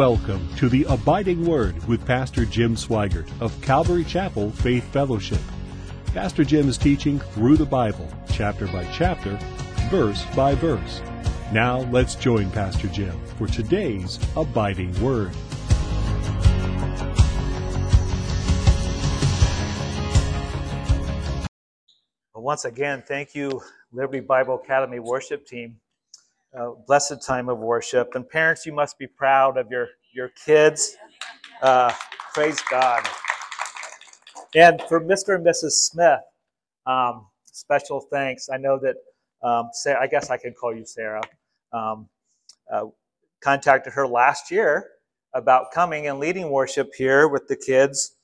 [0.00, 5.42] Welcome to the Abiding Word with Pastor Jim Sweigart of Calvary Chapel Faith Fellowship.
[6.14, 9.38] Pastor Jim is teaching through the Bible, chapter by chapter,
[9.90, 11.02] verse by verse.
[11.52, 15.32] Now let's join Pastor Jim for today's Abiding Word.
[22.32, 23.60] Well, once again, thank you,
[23.92, 25.76] Liberty Bible Academy worship team.
[26.86, 28.14] Blessed time of worship.
[28.14, 30.96] And parents, you must be proud of your, your kids.
[31.62, 31.92] Uh,
[32.34, 33.08] praise God.
[34.54, 35.36] And for Mr.
[35.36, 35.72] and Mrs.
[35.72, 36.20] Smith,
[36.86, 38.48] um, special thanks.
[38.52, 38.96] I know that,
[39.42, 41.22] um, Sarah, I guess I can call you Sarah,
[41.72, 42.08] um,
[42.72, 42.86] uh,
[43.40, 44.88] contacted her last year
[45.34, 48.16] about coming and leading worship here with the kids.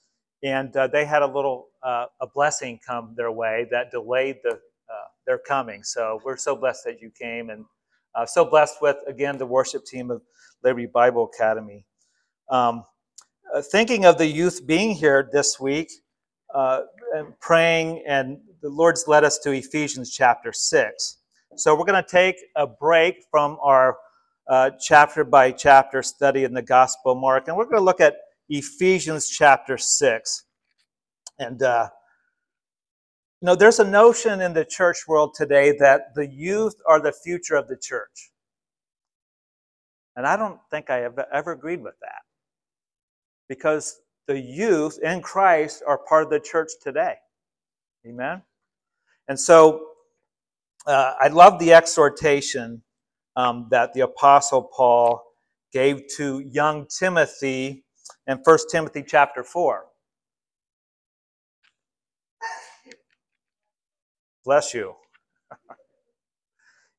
[0.43, 4.53] And uh, they had a little uh, a blessing come their way that delayed the
[4.53, 5.83] uh, their coming.
[5.85, 7.65] So we're so blessed that you came, and
[8.17, 10.23] uh, so blessed with again the worship team of
[10.65, 11.85] Liberty Bible Academy.
[12.51, 12.85] Um,
[13.55, 15.91] uh, thinking of the youth being here this week,
[16.55, 16.83] uh,
[17.15, 21.19] and praying, and the Lord's led us to Ephesians chapter six.
[21.57, 23.97] So we're going to take a break from our
[24.49, 28.17] uh, chapter by chapter study in the Gospel Mark, and we're going to look at
[28.49, 30.45] Ephesians chapter 6.
[31.39, 31.89] And, uh,
[33.47, 37.55] know, there's a notion in the church world today that the youth are the future
[37.55, 38.33] of the church.
[40.17, 42.23] And I don't think I have ever agreed with that.
[43.49, 47.15] Because the youth in Christ are part of the church today.
[48.07, 48.43] Amen?
[49.29, 49.87] And so
[50.87, 52.83] uh, I love the exhortation
[53.37, 55.23] um, that the Apostle Paul
[55.73, 57.85] gave to young Timothy
[58.27, 59.85] in 1 Timothy chapter 4.
[64.47, 64.95] Bless you.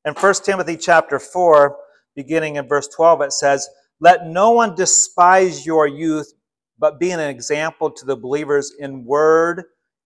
[0.03, 1.77] In 1 Timothy chapter 4,
[2.13, 3.69] beginning in verse 12, it says,
[4.01, 6.33] Let no one despise your youth,
[6.77, 9.63] but be an example to the believers in word,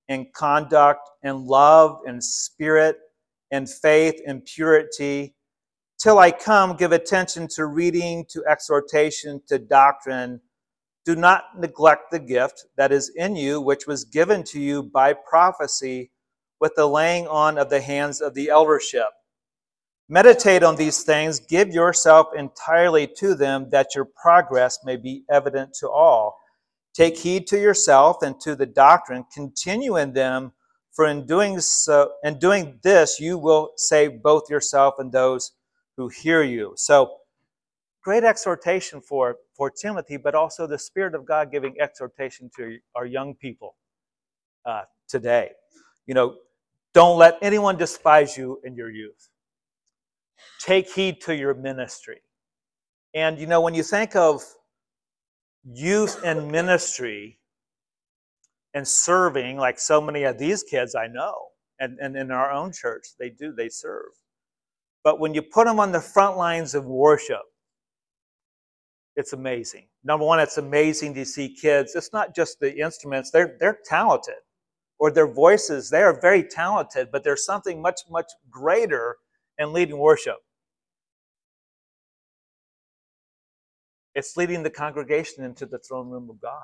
[0.08, 2.98] in conduct, in love, in spirit,
[3.50, 5.34] in faith, in purity.
[5.98, 10.42] Till I come, give attention to reading, to exhortation, to doctrine.
[11.06, 15.14] Do not neglect the gift that is in you, which was given to you by
[15.14, 16.12] prophecy
[16.62, 19.08] with the laying on of the hands of the eldership.
[20.08, 25.74] Meditate on these things, give yourself entirely to them, that your progress may be evident
[25.74, 26.38] to all.
[26.94, 30.52] Take heed to yourself and to the doctrine, continue in them,
[30.92, 35.54] for in doing so in doing this you will save both yourself and those
[35.96, 36.74] who hear you.
[36.76, 37.18] So
[38.04, 43.06] great exhortation for, for Timothy, but also the Spirit of God giving exhortation to our
[43.06, 43.76] young people
[44.66, 45.52] uh, today.
[46.08, 46.36] You know,
[46.94, 49.30] don't let anyone despise you in your youth.
[50.60, 52.22] Take heed to your ministry.
[53.14, 54.42] And, you know, when you think of
[55.64, 57.40] youth and ministry
[58.74, 61.36] and serving, like so many of these kids I know,
[61.80, 64.12] and, and in our own church, they do, they serve.
[65.04, 67.42] But when you put them on the front lines of worship,
[69.16, 69.88] it's amazing.
[70.04, 71.96] Number one, it's amazing to see kids.
[71.96, 74.36] It's not just the instruments, they're, they're talented,
[75.02, 79.18] or their voices, they are very talented, but there's something much, much greater
[79.58, 80.36] in leading worship.
[84.14, 86.62] It's leading the congregation into the throne room of God.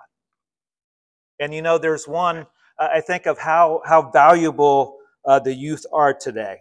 [1.39, 2.45] And you know, there's one,
[2.79, 6.57] I think of how, how valuable uh, the youth are today.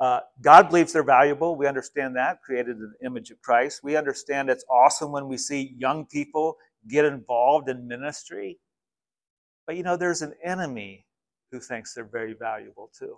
[0.00, 1.56] Uh, God believes they're valuable.
[1.56, 3.80] We understand that, created in the image of Christ.
[3.84, 6.56] We understand it's awesome when we see young people
[6.88, 8.58] get involved in ministry.
[9.66, 11.06] But you know, there's an enemy
[11.52, 13.16] who thinks they're very valuable too.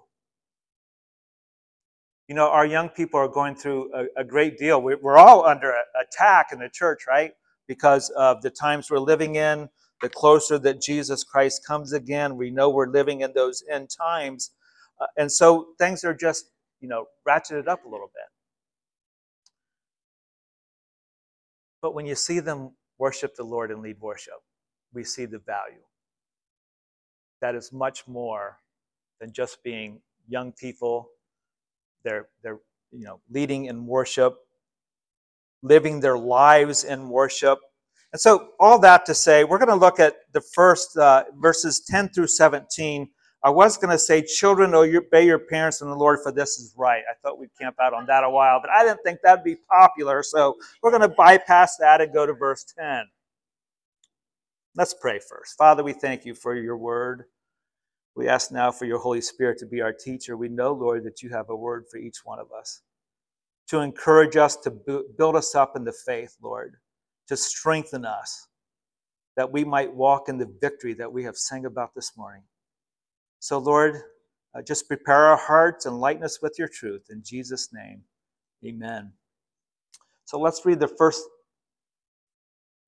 [2.28, 4.80] You know, our young people are going through a, a great deal.
[4.80, 7.32] We're, we're all under attack in the church, right?
[7.68, 9.68] Because of the times we're living in,
[10.00, 14.50] the closer that Jesus Christ comes again, we know we're living in those end times.
[15.00, 16.46] Uh, and so things are just
[16.82, 18.28] you know, ratcheted up a little bit.
[21.80, 24.34] But when you see them worship the Lord and lead worship,
[24.92, 25.80] we see the value.
[27.42, 28.58] That is much more
[29.20, 31.10] than just being young people.
[32.04, 32.60] They're, they're
[32.90, 34.38] you know, leading in worship,
[35.62, 37.58] living their lives in worship.
[38.12, 41.80] And so, all that to say, we're going to look at the first uh, verses
[41.80, 43.08] 10 through 17
[43.44, 46.74] I was going to say, children, obey your parents in the Lord, for this is
[46.76, 47.02] right.
[47.10, 49.56] I thought we'd camp out on that a while, but I didn't think that'd be
[49.68, 50.22] popular.
[50.22, 53.04] So we're going to bypass that and go to verse 10.
[54.76, 55.56] Let's pray first.
[55.58, 57.24] Father, we thank you for your word.
[58.16, 60.36] We ask now for your Holy Spirit to be our teacher.
[60.36, 62.82] We know, Lord, that you have a word for each one of us
[63.68, 64.70] to encourage us, to
[65.18, 66.76] build us up in the faith, Lord.
[67.28, 68.48] to strengthen us,
[69.36, 72.42] that we might walk in the victory that we have sang about this morning.
[73.40, 73.96] So, Lord,
[74.54, 77.06] uh, just prepare our hearts and lighten us with your truth.
[77.10, 78.02] In Jesus' name,
[78.66, 79.12] amen.
[80.26, 81.22] So let's read the first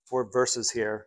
[0.06, 1.06] four verses here,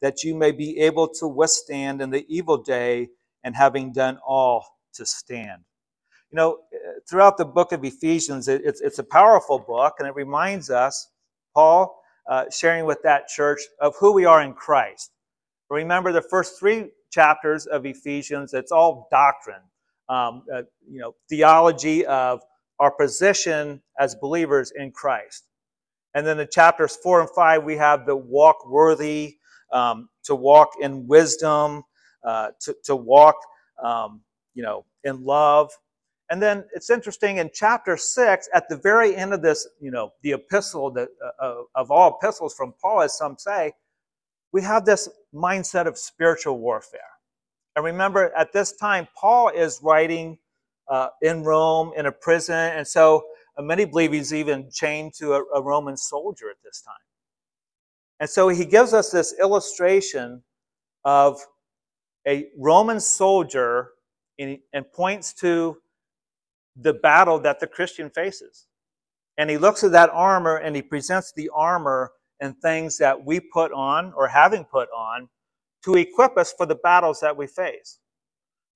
[0.00, 3.08] that you may be able to withstand in the evil day,
[3.44, 5.62] and having done all, to stand.
[6.30, 6.58] You know,
[7.08, 11.10] throughout the book of Ephesians, it's, it's a powerful book, and it reminds us,
[11.54, 15.10] Paul, uh, sharing with that church of who we are in Christ.
[15.70, 19.62] Remember the first three chapters of Ephesians, it's all doctrine,
[20.08, 22.40] um, uh, you know, theology of
[22.78, 25.44] our position as believers in Christ.
[26.14, 29.38] And then in chapters four and five, we have the walk worthy,
[29.72, 31.82] um, to walk in wisdom,
[32.24, 33.36] uh, to, to walk,
[33.82, 34.20] um,
[34.54, 35.70] you know, in love.
[36.30, 40.12] And then it's interesting in chapter six, at the very end of this, you know,
[40.22, 41.08] the epistle that,
[41.42, 43.72] uh, of all epistles from Paul, as some say,
[44.52, 47.00] we have this mindset of spiritual warfare.
[47.74, 50.38] And remember, at this time, Paul is writing
[50.88, 53.24] uh, in Rome in a prison, and so
[53.56, 56.94] uh, many believe he's even chained to a, a Roman soldier at this time.
[58.20, 60.42] And so he gives us this illustration
[61.04, 61.40] of
[62.26, 63.90] a Roman soldier
[64.38, 65.78] and, and points to
[66.76, 68.66] the battle that the Christian faces.
[69.38, 73.40] And he looks at that armor and he presents the armor and things that we
[73.40, 75.28] put on or having put on
[75.84, 77.98] to equip us for the battles that we face.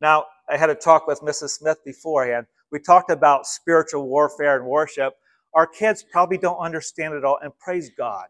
[0.00, 1.50] Now, I had a talk with Mrs.
[1.50, 2.46] Smith beforehand.
[2.72, 5.14] We talked about spiritual warfare and worship.
[5.54, 8.26] Our kids probably don't understand it all, and praise God.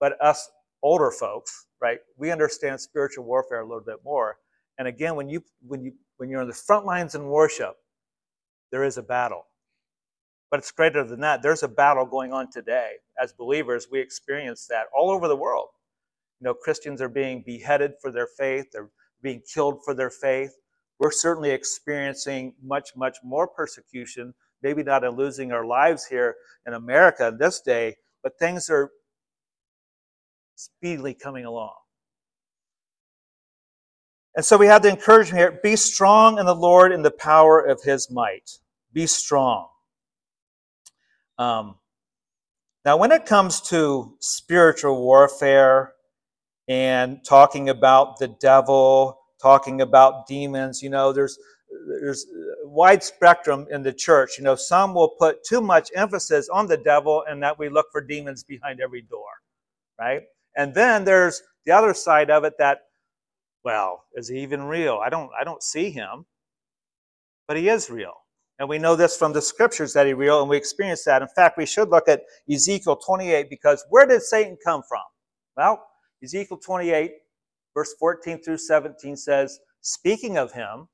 [0.00, 0.50] But us
[0.82, 4.38] older folks, right, we understand spiritual warfare a little bit more.
[4.78, 7.76] And again, when you when you when you're on the front lines in worship,
[8.72, 9.46] there is a battle.
[10.50, 11.42] But it's greater than that.
[11.42, 12.94] There's a battle going on today.
[13.22, 15.68] As believers, we experience that all over the world.
[16.40, 18.90] You know, Christians are being beheaded for their faith, they're
[19.22, 20.56] being killed for their faith.
[20.98, 26.36] We're certainly experiencing much, much more persecution, maybe not in losing our lives here
[26.66, 28.90] in America in this day, but things are
[30.60, 31.74] speedily coming along.
[34.36, 37.60] And so we have the encouragement here be strong in the Lord in the power
[37.60, 38.58] of his might.
[38.92, 39.68] Be strong.
[41.38, 41.76] Um,
[42.84, 45.94] now, when it comes to spiritual warfare
[46.68, 51.38] and talking about the devil, talking about demons, you know, there's
[52.00, 52.26] there's
[52.64, 54.38] wide spectrum in the church.
[54.38, 57.86] You know, some will put too much emphasis on the devil and that we look
[57.92, 59.28] for demons behind every door,
[59.98, 60.22] right?
[60.56, 62.80] And then there's the other side of it that
[63.64, 65.00] well, is he even real?
[65.04, 66.26] I don't I don't see him.
[67.46, 68.14] But he is real.
[68.58, 71.22] And we know this from the scriptures that he's real, and we experience that.
[71.22, 75.00] In fact, we should look at Ezekiel 28 because where did Satan come from?
[75.56, 75.82] Well,
[76.22, 77.10] Ezekiel 28,
[77.74, 80.88] verse 14 through 17 says, Speaking of him,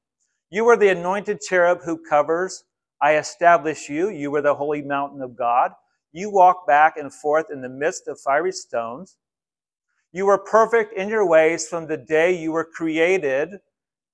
[0.51, 2.65] you are the anointed cherub who covers.
[3.03, 4.11] I establish you.
[4.11, 5.73] You were the holy mountain of God.
[6.13, 9.17] You walk back and forth in the midst of fiery stones.
[10.17, 13.51] You were perfect in your ways from the day you were created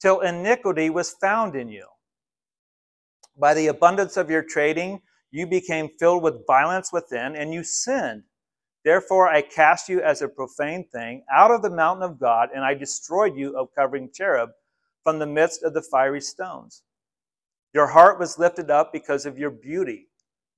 [0.01, 1.87] till iniquity was found in you.
[3.39, 8.25] By the abundance of your trading, you became filled with violence within, and you sinned.
[8.85, 12.65] Therefore, I cast you as a profane thing out of the mountain of God, and
[12.65, 14.51] I destroyed you, O covering cherub,
[15.05, 16.83] from the midst of the fiery stones.
[17.75, 20.09] Your heart was lifted up because of your beauty.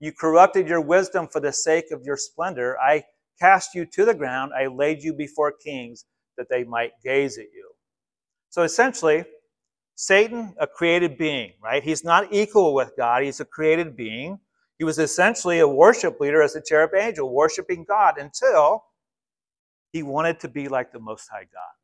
[0.01, 2.79] You corrupted your wisdom for the sake of your splendor.
[2.81, 3.05] I
[3.39, 4.53] cast you to the ground.
[4.57, 6.05] I laid you before kings
[6.37, 7.71] that they might gaze at you.
[8.51, 9.25] So essentially,
[9.97, 11.83] Satan, a created being, right?
[11.83, 14.39] He's not equal with God, he's a created being.
[14.79, 18.85] He was essentially a worship leader as a cherub angel, worshiping God until
[19.93, 21.75] he wanted to be like the Most High God.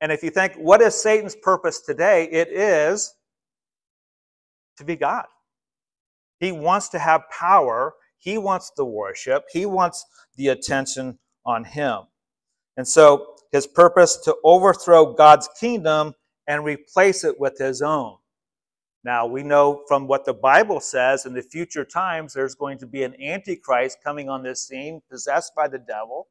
[0.00, 2.28] And if you think, what is Satan's purpose today?
[2.30, 3.14] It is
[4.78, 5.26] to be God.
[6.40, 10.06] He wants to have power he wants the worship, he wants
[10.36, 12.00] the attention on him.
[12.76, 16.14] And so his purpose to overthrow God's kingdom
[16.46, 18.16] and replace it with his own.
[19.04, 22.86] Now, we know from what the Bible says in the future times, there's going to
[22.86, 26.28] be an antichrist coming on this scene, possessed by the devil.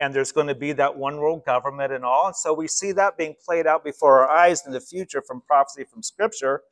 [0.00, 2.28] and there's going to be that one world government and all.
[2.28, 5.40] And so we see that being played out before our eyes in the future from
[5.40, 6.62] prophecy from Scripture.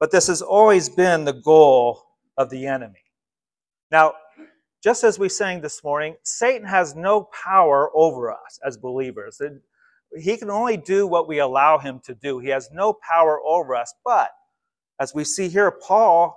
[0.00, 2.02] But this has always been the goal
[2.36, 3.02] of the enemy.
[3.90, 4.14] Now,
[4.82, 9.40] just as we sang this morning, Satan has no power over us as believers.
[10.18, 12.38] He can only do what we allow him to do.
[12.38, 13.94] He has no power over us.
[14.04, 14.30] But
[14.98, 16.36] as we see here, Paul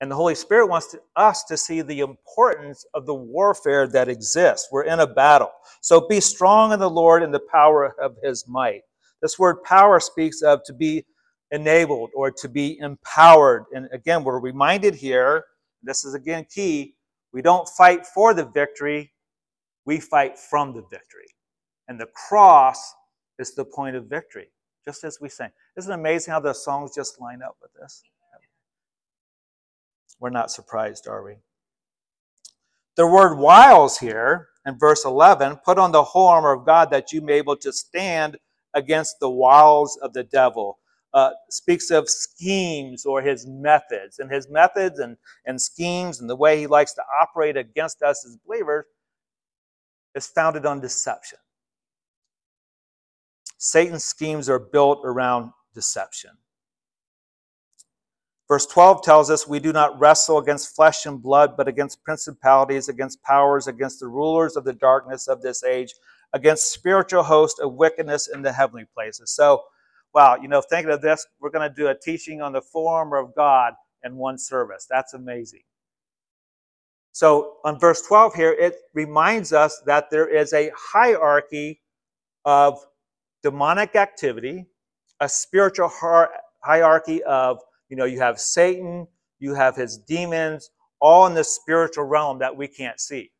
[0.00, 4.08] and the Holy Spirit wants to, us to see the importance of the warfare that
[4.08, 4.68] exists.
[4.70, 5.52] We're in a battle.
[5.80, 8.82] So be strong in the Lord and the power of his might.
[9.22, 11.06] This word power speaks of to be
[11.50, 13.64] enabled or to be empowered.
[13.74, 15.44] And again, we're reminded here,
[15.82, 16.94] this is again key,
[17.32, 19.12] we don't fight for the victory,
[19.84, 21.28] we fight from the victory.
[21.88, 22.94] And the cross
[23.38, 24.50] is the point of victory,
[24.84, 25.50] just as we sang.
[25.76, 28.02] Isn't it amazing how the songs just line up with this?
[30.18, 31.34] We're not surprised, are we?
[32.96, 37.12] The word wiles here in verse 11 put on the whole armor of God that
[37.12, 38.38] you may be able to stand
[38.72, 40.78] against the wiles of the devil.
[41.16, 44.18] Uh, speaks of schemes or his methods.
[44.18, 48.26] And his methods and, and schemes and the way he likes to operate against us
[48.26, 48.84] as believers
[50.14, 51.38] is founded on deception.
[53.56, 56.32] Satan's schemes are built around deception.
[58.46, 62.90] Verse 12 tells us we do not wrestle against flesh and blood, but against principalities,
[62.90, 65.94] against powers, against the rulers of the darkness of this age,
[66.34, 69.30] against spiritual hosts of wickedness in the heavenly places.
[69.30, 69.62] So,
[70.16, 73.12] wow, you know, thinking of this, we're going to do a teaching on the form
[73.12, 74.86] of God in one service.
[74.88, 75.60] That's amazing.
[77.12, 81.82] So, on verse 12 here, it reminds us that there is a hierarchy
[82.46, 82.78] of
[83.42, 84.64] demonic activity,
[85.20, 85.92] a spiritual
[86.62, 89.06] hierarchy of you know, you have Satan,
[89.38, 93.30] you have his demons, all in the spiritual realm that we can't see.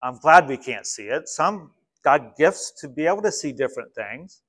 [0.00, 1.28] I'm glad we can't see it.
[1.28, 1.72] Some
[2.04, 4.42] got gifts to be able to see different things,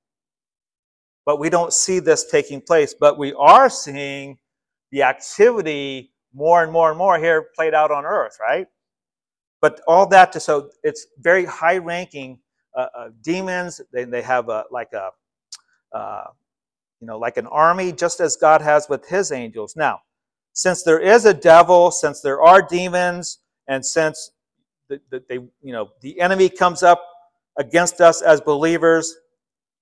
[1.26, 2.94] but we don't see this taking place.
[2.98, 4.38] But we are seeing
[4.92, 8.66] the activity more and more and more here played out on earth, right?
[9.60, 12.38] But all that to so it's very high ranking
[12.76, 13.80] uh, uh, demons.
[13.92, 15.10] They, they have a, like a
[15.96, 16.24] uh,
[17.00, 19.76] you know, like an army, just as God has with his angels.
[19.76, 20.00] Now,
[20.52, 24.30] since there is a devil, since there are demons, and since
[24.88, 27.02] the, the, they, you know, the enemy comes up
[27.58, 29.14] against us as believers,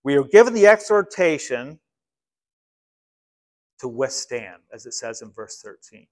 [0.04, 1.80] we are given the exhortation
[3.80, 6.06] to withstand, as it says in verse 13.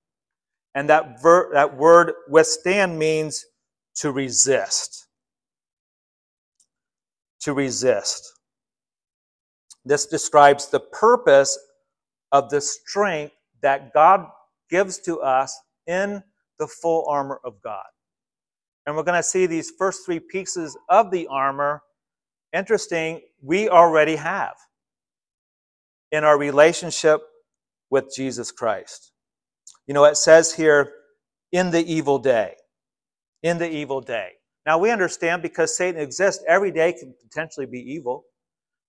[0.74, 3.44] And that, ver- that word withstand means
[3.96, 5.06] to resist.
[7.42, 8.32] To resist.
[9.84, 11.58] This describes the purpose
[12.30, 14.26] of the strength that God
[14.70, 16.22] gives to us in
[16.58, 17.84] the full armor of God.
[18.86, 21.82] And we're going to see these first three pieces of the armor.
[22.52, 24.54] Interesting, we already have
[26.12, 27.20] in our relationship
[27.90, 29.12] with Jesus Christ.
[29.86, 30.92] You know, it says here,
[31.50, 32.54] in the evil day.
[33.42, 34.30] In the evil day.
[34.64, 38.24] Now we understand because Satan exists, every day can potentially be evil.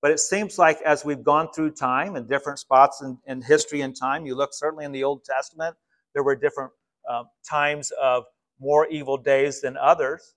[0.02, 3.82] But it seems like as we've gone through time and different spots in, in, history
[3.82, 5.76] and time, you look certainly in the Old Testament,
[6.14, 6.72] there were different
[7.10, 8.26] uh, times of
[8.60, 10.36] more evil days than others.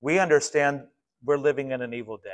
[0.00, 0.82] We understand
[1.22, 2.30] we're living in an evil day.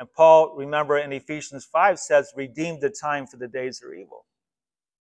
[0.00, 4.26] And Paul, remember in Ephesians 5, says, redeem the time for the days are evil.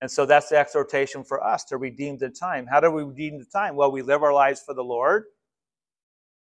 [0.01, 2.67] And so that's the exhortation for us to redeem the time.
[2.67, 3.75] How do we redeem the time?
[3.75, 5.25] Well, we live our lives for the Lord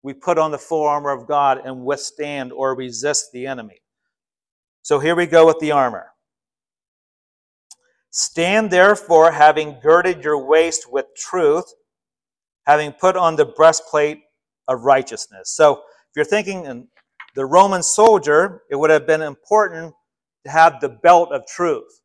[0.03, 3.81] we put on the full armor of God and withstand or resist the enemy.
[4.81, 6.07] So here we go with the armor.
[8.10, 11.71] Stand therefore, having girded your waist with truth,
[12.65, 14.21] having put on the breastplate
[14.67, 15.51] of righteousness.
[15.51, 16.88] So if you're thinking in
[17.35, 19.93] the Roman soldier, it would have been important
[20.45, 22.01] to have the belt of truth.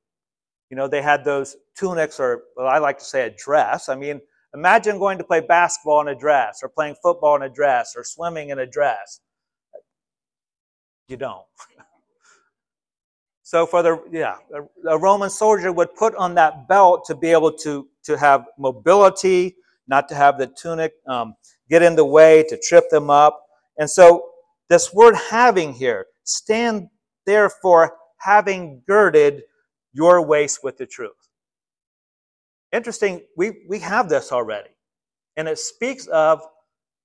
[0.71, 3.89] You know, they had those tunics, or well, I like to say a dress.
[3.89, 4.21] I mean,
[4.57, 8.03] Imagine going to play basketball in a dress, or playing football in a dress, or
[8.03, 9.21] swimming in a dress.
[11.09, 11.45] You don't.
[13.43, 14.37] so for the yeah,
[14.89, 19.57] a Roman soldier would put on that belt to be able to to have mobility,
[19.89, 21.35] not to have the tunic um,
[21.69, 23.39] get in the way to trip them up.
[23.79, 24.27] And so
[24.69, 26.89] this word having here, stand
[27.25, 29.43] therefore having girded
[29.93, 31.13] your waist with the truth.
[32.73, 34.71] Interesting, we, we have this already.
[35.37, 36.41] And it speaks of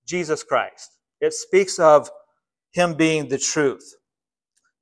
[0.07, 2.09] Jesus Christ, it speaks of
[2.71, 3.95] Him being the truth.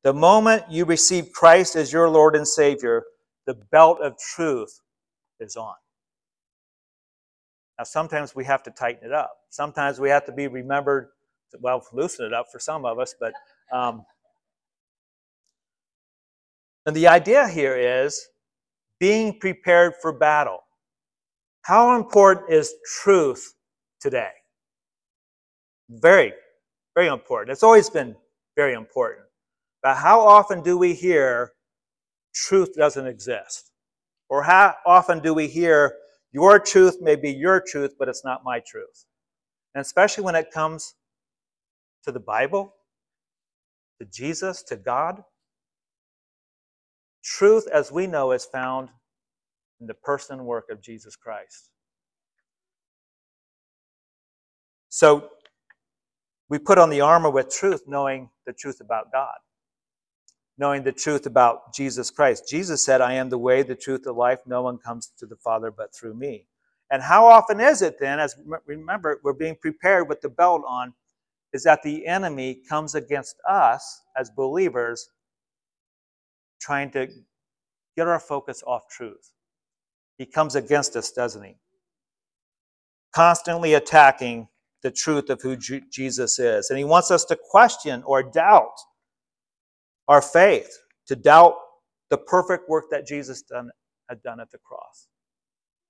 [0.03, 3.03] The moment you receive Christ as your Lord and Savior,
[3.45, 4.79] the belt of truth
[5.39, 5.73] is on.
[7.77, 9.31] Now, sometimes we have to tighten it up.
[9.49, 11.09] Sometimes we have to be remembered,
[11.59, 13.33] well, loosen it up for some of us, but.
[13.71, 14.05] Um,
[16.85, 18.29] and the idea here is
[18.99, 20.59] being prepared for battle.
[21.61, 23.53] How important is truth
[24.01, 24.31] today?
[25.89, 26.33] Very,
[26.95, 27.51] very important.
[27.51, 28.15] It's always been
[28.55, 29.27] very important.
[29.83, 31.51] But how often do we hear
[32.33, 33.71] truth doesn't exist?
[34.29, 35.95] Or how often do we hear
[36.31, 39.05] your truth may be your truth, but it's not my truth?
[39.75, 40.95] And especially when it comes
[42.03, 42.73] to the Bible,
[43.99, 45.23] to Jesus, to God,
[47.23, 48.89] truth as we know is found
[49.81, 51.69] in the person and work of Jesus Christ.
[54.89, 55.29] So
[56.49, 59.35] we put on the armor with truth, knowing the truth about God,
[60.57, 62.49] knowing the truth about Jesus Christ.
[62.49, 64.39] Jesus said, I am the way, the truth, the life.
[64.45, 66.47] No one comes to the Father but through me.
[66.91, 70.93] And how often is it then, as remember, we're being prepared with the belt on,
[71.53, 75.09] is that the enemy comes against us as believers,
[76.61, 77.07] trying to
[77.97, 79.31] get our focus off truth.
[80.17, 81.55] He comes against us, doesn't he?
[83.13, 84.47] Constantly attacking
[84.83, 86.69] the truth of who Jesus is.
[86.69, 88.75] And he wants us to question or doubt
[90.07, 90.77] our faith,
[91.07, 91.55] to doubt
[92.09, 93.69] the perfect work that Jesus done,
[94.09, 95.07] had done at the cross.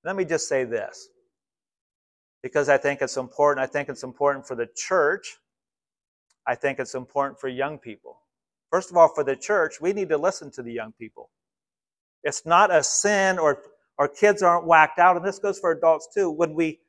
[0.03, 1.09] Let me just say this,
[2.41, 3.63] because I think it's important.
[3.63, 5.37] I think it's important for the church.
[6.49, 8.21] I think it's important for young people.
[8.71, 11.29] First of all, for the church, we need to listen to the young people.
[12.23, 13.61] It's not a sin or
[13.99, 16.79] our kids aren't whacked out, and this goes for adults too, when we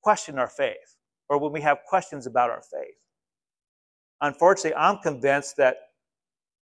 [0.00, 0.96] question our faith
[1.28, 2.94] or when we have questions about our faith.
[4.20, 5.76] Unfortunately, I'm convinced that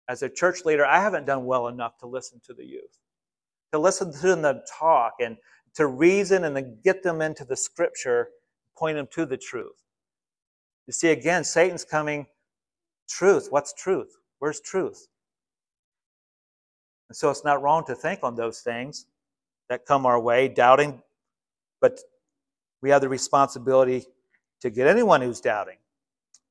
[0.08, 2.98] as a church leader, I haven't done well enough to listen to the youth,
[3.72, 5.36] to listen to them talk and
[5.74, 8.28] to reason and to get them into the scripture,
[8.76, 9.87] point them to the truth.
[10.88, 12.26] You see, again, Satan's coming.
[13.08, 13.48] Truth.
[13.50, 14.16] What's truth?
[14.40, 15.06] Where's truth?
[17.08, 19.06] And so it's not wrong to think on those things
[19.68, 21.02] that come our way, doubting,
[21.80, 22.00] but
[22.82, 24.06] we have the responsibility
[24.62, 25.76] to get anyone who's doubting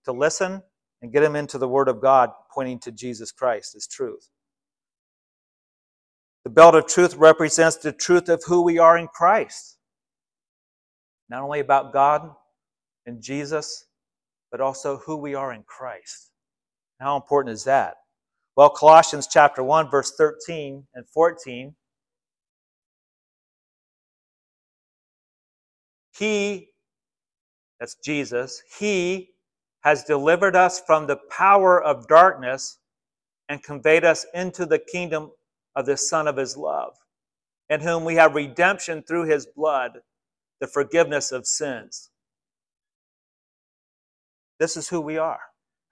[0.05, 0.61] to listen
[1.01, 4.29] and get them into the Word of God, pointing to Jesus Christ as truth.
[6.43, 9.77] The belt of truth represents the truth of who we are in Christ.
[11.29, 12.31] Not only about God
[13.05, 13.86] and Jesus,
[14.57, 16.31] but also who we are in Christ.
[16.99, 17.97] How important is that?
[18.55, 21.75] Well, Colossians chapter 1, verse 13 and 14
[26.17, 26.69] He,
[27.79, 29.29] that's Jesus, He
[29.81, 32.79] has delivered us from the power of darkness
[33.47, 35.29] and conveyed us into the kingdom
[35.75, 36.95] of the Son of His love,
[37.69, 39.99] in whom we have redemption through His blood,
[40.59, 42.09] the forgiveness of sins.
[44.59, 45.39] This is who we are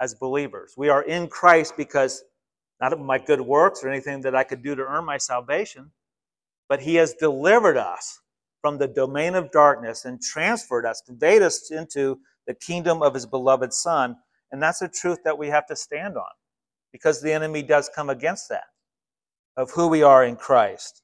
[0.01, 0.73] as believers.
[0.78, 2.23] We are in Christ because
[2.82, 5.91] not of my good works or anything that I could do to earn my salvation,
[6.67, 8.19] but He has delivered us
[8.65, 13.28] from the domain of darkness and transferred us, conveyed us into the kingdom of his
[13.28, 14.15] beloved Son.
[14.51, 16.23] And that's a truth that we have to stand on
[16.91, 18.63] because the enemy does come against that
[19.56, 21.04] of who we are in Christ.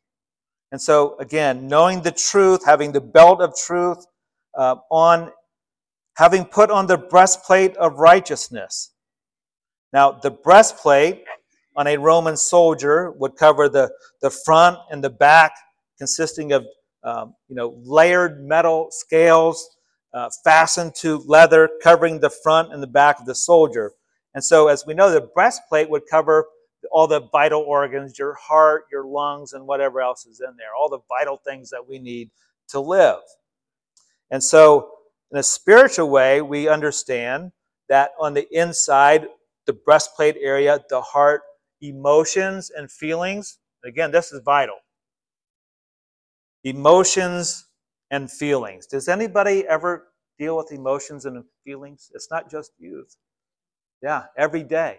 [0.71, 4.05] And so, again, knowing the truth, having the belt of truth
[4.57, 5.31] uh, on,
[6.15, 8.91] having put on the breastplate of righteousness.
[9.93, 11.23] Now, the breastplate
[11.75, 15.53] on a Roman soldier would cover the, the front and the back,
[15.97, 16.65] consisting of
[17.03, 19.77] um, you know, layered metal scales
[20.13, 23.93] uh, fastened to leather, covering the front and the back of the soldier.
[24.33, 26.45] And so, as we know, the breastplate would cover
[26.91, 30.89] all the vital organs, your heart, your lungs, and whatever else is in there, all
[30.89, 32.29] the vital things that we need
[32.69, 33.19] to live.
[34.29, 34.89] And so,
[35.31, 37.51] in a spiritual way, we understand
[37.89, 39.27] that on the inside,
[39.65, 41.41] the breastplate area, the heart,
[41.81, 44.75] emotions and feelings, again, this is vital
[46.63, 47.67] emotions
[48.11, 48.85] and feelings.
[48.85, 52.11] Does anybody ever deal with emotions and feelings?
[52.13, 53.15] It's not just youth.
[54.01, 54.97] Yeah, every day.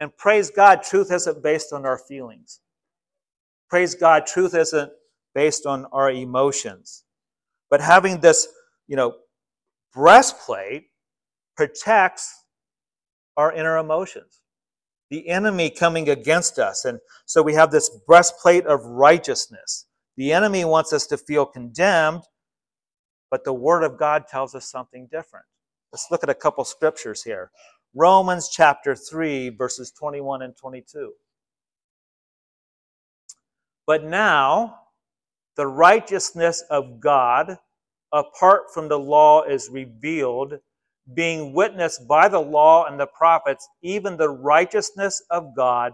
[0.00, 2.60] And praise God, truth isn't based on our feelings.
[3.68, 4.90] Praise God, truth isn't
[5.34, 7.04] based on our emotions.
[7.70, 8.48] But having this,
[8.92, 9.14] you know,
[9.94, 10.88] breastplate
[11.56, 12.44] protects
[13.38, 14.42] our inner emotions.
[15.08, 16.84] The enemy coming against us.
[16.84, 19.86] And so we have this breastplate of righteousness.
[20.18, 22.24] The enemy wants us to feel condemned,
[23.30, 25.46] but the Word of God tells us something different.
[25.90, 27.50] Let's look at a couple scriptures here.
[27.94, 31.12] Romans chapter 3, verses 21 and 22.
[33.86, 34.80] But now,
[35.56, 37.56] the righteousness of God
[38.12, 40.54] apart from the law is revealed,
[41.14, 45.92] being witnessed by the law and the prophets, even the righteousness of God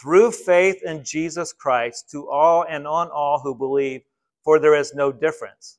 [0.00, 4.02] through faith in Jesus Christ to all and on all who believe,
[4.44, 5.78] for there is no difference.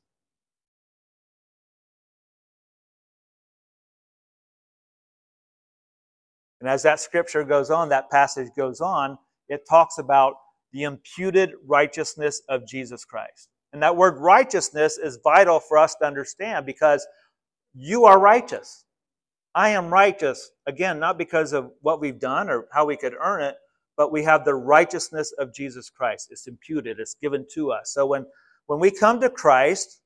[6.60, 10.34] And as that scripture goes on, that passage goes on, it talks about
[10.72, 13.48] the imputed righteousness of Jesus Christ.
[13.72, 17.06] And that word righteousness is vital for us to understand because
[17.74, 18.84] you are righteous.
[19.54, 20.50] I am righteous.
[20.66, 23.56] Again, not because of what we've done or how we could earn it,
[23.96, 26.28] but we have the righteousness of Jesus Christ.
[26.30, 27.92] It's imputed, it's given to us.
[27.94, 28.26] So when,
[28.66, 30.00] when we come to Christ,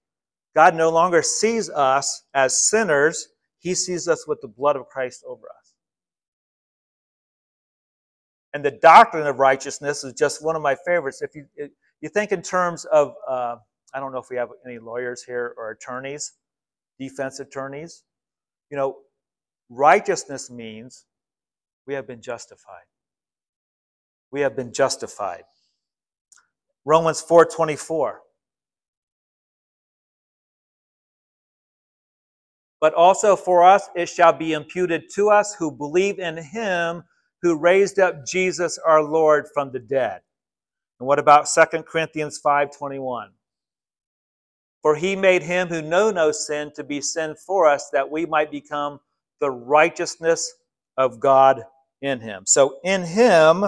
[0.55, 5.23] God no longer sees us as sinners, He sees us with the blood of Christ
[5.27, 5.75] over us.
[8.53, 11.21] And the doctrine of righteousness is just one of my favorites.
[11.21, 11.47] If you,
[12.01, 13.57] you think in terms of, uh,
[13.95, 16.33] I don't know if we have any lawyers here or attorneys,
[16.99, 18.05] defense attorneys.
[18.71, 18.97] You know,
[19.71, 21.07] righteousness means
[21.87, 22.85] we have been justified.
[24.31, 25.45] We have been justified.
[26.85, 28.21] Romans 4:24.
[32.81, 37.05] But also for us it shall be imputed to us who believe in him
[37.43, 40.23] who raised up Jesus our Lord from the dead.
[40.99, 43.33] And what about 2 Corinthians 5:21?
[44.83, 48.25] For he made him who knew no sin to be sin for us that we
[48.25, 49.01] might become
[49.41, 50.53] the righteousness
[50.97, 51.65] of God
[52.01, 52.45] in him.
[52.47, 53.65] So in him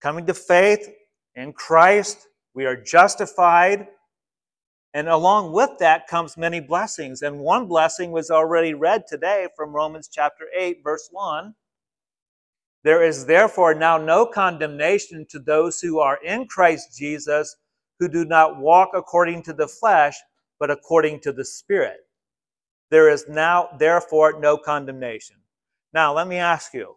[0.00, 0.88] coming to faith
[1.34, 3.88] in Christ, we are justified
[4.94, 7.22] and along with that comes many blessings.
[7.22, 11.54] And one blessing was already read today from Romans chapter 8, verse 1.
[12.84, 17.56] There is therefore now no condemnation to those who are in Christ Jesus,
[17.98, 20.16] who do not walk according to the flesh,
[20.58, 21.98] but according to the Spirit.
[22.90, 25.36] There is now, therefore, no condemnation.
[25.94, 26.96] Now, let me ask you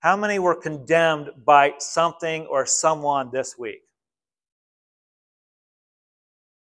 [0.00, 3.82] how many were condemned by something or someone this week?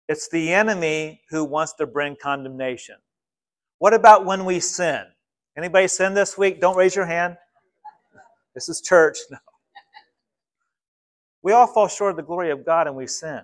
[0.08, 2.96] It's the enemy who wants to bring condemnation.
[3.78, 5.04] What about when we sin?
[5.56, 6.60] Anybody sin this week?
[6.60, 7.36] Don't raise your hand.
[8.54, 9.18] This is church.
[9.30, 9.38] No.
[11.42, 13.40] We all fall short of the glory of God and we sin.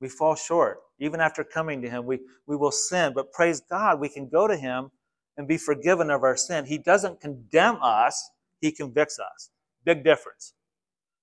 [0.00, 0.78] We fall short.
[1.00, 3.12] Even after coming to Him, we, we will sin.
[3.14, 4.90] But praise God, we can go to Him
[5.36, 6.64] and be forgiven of our sin.
[6.64, 9.50] He doesn't condemn us, He convicts us.
[9.84, 10.54] Big difference.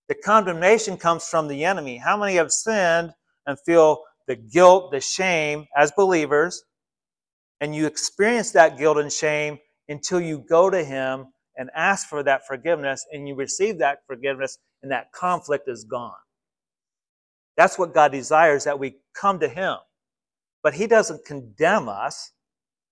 [0.08, 1.98] The condemnation comes from the enemy.
[1.98, 3.12] How many have sinned
[3.48, 6.63] and feel the guilt, the shame as believers?
[7.62, 12.24] And you experience that guilt and shame until you go to Him and ask for
[12.24, 16.13] that forgiveness and you receive that forgiveness and that conflict is gone.
[17.58, 19.78] That's what God desires that we come to Him.
[20.62, 22.32] But He doesn't condemn us,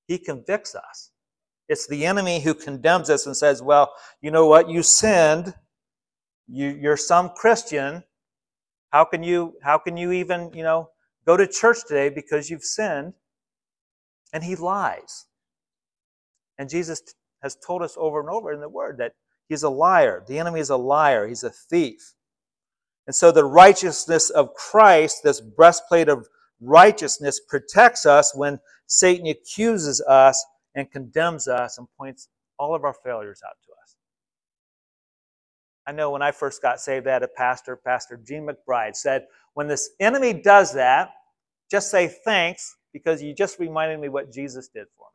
[0.07, 1.11] He convicts us.
[1.69, 4.69] It's the enemy who condemns us and says, Well, you know what?
[4.69, 5.53] You sinned.
[6.47, 8.03] You, you're some Christian.
[8.91, 10.89] How can you how can you even, you know,
[11.25, 13.13] go to church today because you've sinned?
[14.33, 15.25] And he lies.
[16.57, 17.01] And Jesus
[17.43, 19.13] has told us over and over in the word that
[19.49, 20.23] he's a liar.
[20.27, 21.27] The enemy is a liar.
[21.27, 22.13] He's a thief.
[23.05, 26.27] And so the righteousness of Christ, this breastplate of
[26.61, 30.43] righteousness, protects us when Satan accuses us
[30.75, 33.95] and condemns us and points all of our failures out to us.
[35.85, 39.27] I know when I first got saved, I had a pastor, Pastor Gene McBride, said,
[39.53, 41.09] when this enemy does that,
[41.69, 45.07] just say thanks because you just reminded me what Jesus did for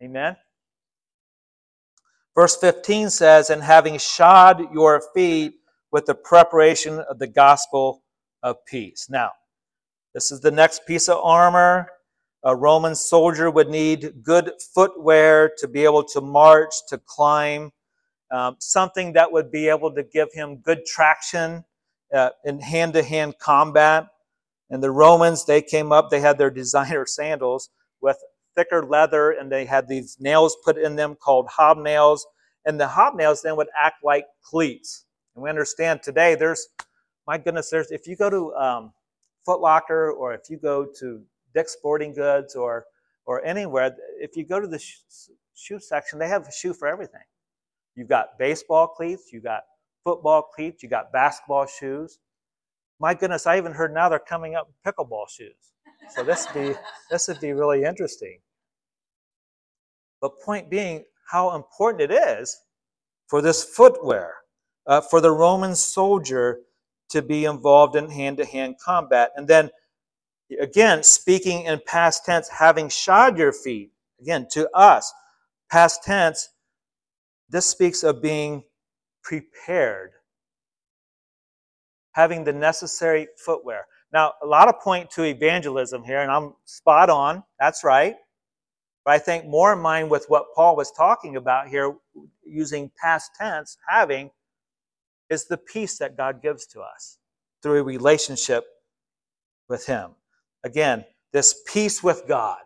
[0.00, 0.08] me.
[0.08, 0.36] Amen?
[2.34, 5.54] Verse 15 says, And having shod your feet
[5.92, 8.02] with the preparation of the gospel
[8.42, 9.08] of peace.
[9.08, 9.30] Now,
[10.12, 11.88] this is the next piece of armor.
[12.42, 17.72] A Roman soldier would need good footwear to be able to march, to climb,
[18.30, 21.64] um, something that would be able to give him good traction
[22.12, 24.06] uh, in hand to hand combat.
[24.70, 27.70] And the Romans, they came up, they had their designer sandals
[28.00, 28.18] with
[28.56, 32.20] thicker leather, and they had these nails put in them called hobnails.
[32.64, 35.04] And the hobnails then would act like cleats.
[35.34, 36.68] And we understand today there's,
[37.26, 38.92] my goodness, there's if you go to um,
[39.44, 41.22] Foot Locker or if you go to
[41.54, 42.86] Dick's Sporting Goods or
[43.26, 44.98] or anywhere, if you go to the sh-
[45.54, 47.22] shoe section, they have a shoe for everything.
[47.94, 49.62] You've got baseball cleats, you've got
[50.04, 52.18] football cleats, you've got basketball shoes.
[53.00, 55.73] My goodness, I even heard now they're coming up with pickleball shoes.
[56.10, 56.78] So this would be
[57.10, 58.38] this would be really interesting.
[60.20, 62.60] But point being, how important it is
[63.26, 64.34] for this footwear
[64.86, 66.60] uh, for the Roman soldier
[67.10, 69.32] to be involved in hand to hand combat.
[69.36, 69.70] And then
[70.60, 73.92] Again, speaking in past tense, having shod your feet.
[74.20, 75.12] Again, to us,
[75.70, 76.50] past tense,
[77.48, 78.64] this speaks of being
[79.22, 80.12] prepared,
[82.12, 83.86] having the necessary footwear.
[84.14, 87.42] Now, a lot of point to evangelism here, and I'm spot on.
[87.58, 88.14] That's right.
[89.04, 91.96] But I think more in mind with what Paul was talking about here,
[92.46, 94.30] using past tense, having,
[95.30, 97.18] is the peace that God gives to us
[97.60, 98.64] through a relationship
[99.68, 100.12] with Him.
[100.62, 102.60] Again, this peace with God.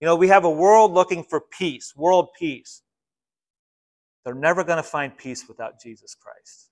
[0.00, 2.82] You know, we have a world looking for peace, world peace.
[4.24, 6.70] They're never going to find peace without Jesus Christ.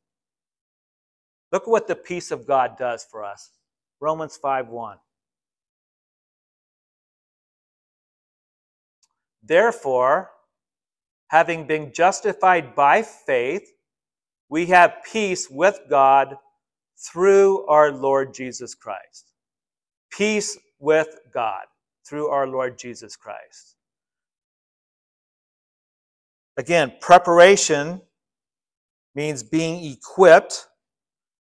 [1.51, 3.51] Look at what the peace of God does for us.
[4.03, 4.97] Romans 5 1.
[9.45, 10.31] Therefore,
[11.29, 13.63] having been justified by faith,
[14.49, 16.37] we have peace with God
[16.99, 19.31] through our Lord Jesus Christ.
[20.11, 21.63] Peace with God
[22.05, 23.77] through our Lord Jesus Christ.
[26.57, 28.03] Again, preparation
[29.15, 30.67] means being equipped,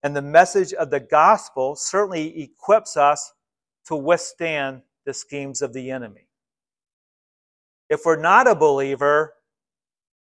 [0.03, 3.33] and the message of the gospel certainly equips us
[3.85, 6.27] to withstand the schemes of the enemy.
[7.89, 9.33] If we're not a believer,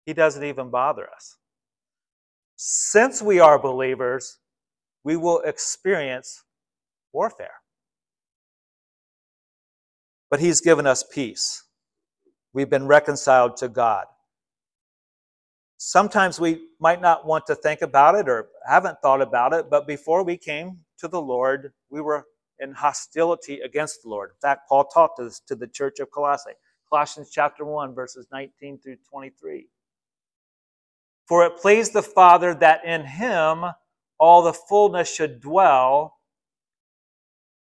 [0.06, 1.36] he doesn't even bother us.
[2.56, 4.38] Since we are believers,
[5.04, 6.44] we will experience
[7.12, 7.60] warfare.
[10.30, 11.64] But he's given us peace.
[12.52, 14.06] We've been reconciled to God.
[15.78, 19.86] Sometimes we might not want to think about it or haven't thought about it, but
[19.86, 22.26] before we came to the Lord, we were
[22.58, 24.30] in hostility against the Lord.
[24.30, 26.50] In fact, Paul taught this to the church of Colossae.
[26.90, 29.68] Colossians chapter 1, verses 19 through 23.
[31.28, 33.64] For it pleased the Father that in him
[34.18, 36.16] all the fullness should dwell,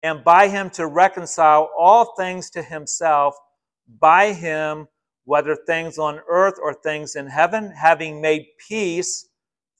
[0.03, 3.35] and by him to reconcile all things to himself,
[3.99, 4.89] by him,
[5.25, 9.29] whether things on earth or things in heaven, having made peace